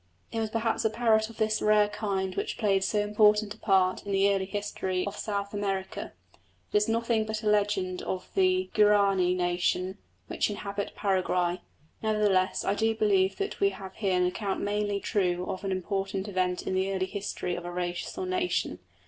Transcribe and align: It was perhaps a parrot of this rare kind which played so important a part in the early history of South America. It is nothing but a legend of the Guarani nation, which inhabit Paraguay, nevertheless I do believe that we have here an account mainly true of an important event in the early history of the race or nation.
It 0.31 0.39
was 0.39 0.49
perhaps 0.49 0.83
a 0.83 0.89
parrot 0.89 1.29
of 1.29 1.37
this 1.37 1.61
rare 1.61 1.87
kind 1.87 2.33
which 2.35 2.57
played 2.57 2.83
so 2.83 3.01
important 3.01 3.53
a 3.53 3.59
part 3.59 4.03
in 4.03 4.11
the 4.11 4.33
early 4.33 4.45
history 4.47 5.05
of 5.05 5.15
South 5.15 5.53
America. 5.53 6.13
It 6.73 6.77
is 6.77 6.89
nothing 6.89 7.23
but 7.23 7.43
a 7.43 7.47
legend 7.47 8.01
of 8.01 8.27
the 8.33 8.71
Guarani 8.73 9.35
nation, 9.35 9.99
which 10.25 10.49
inhabit 10.49 10.95
Paraguay, 10.95 11.61
nevertheless 12.01 12.65
I 12.65 12.73
do 12.73 12.95
believe 12.95 13.35
that 13.35 13.59
we 13.59 13.69
have 13.69 13.93
here 13.93 14.17
an 14.17 14.25
account 14.25 14.59
mainly 14.59 14.99
true 14.99 15.45
of 15.47 15.63
an 15.63 15.71
important 15.71 16.27
event 16.27 16.63
in 16.65 16.73
the 16.73 16.91
early 16.91 17.05
history 17.05 17.55
of 17.55 17.61
the 17.61 17.69
race 17.71 18.17
or 18.17 18.25
nation. 18.25 18.79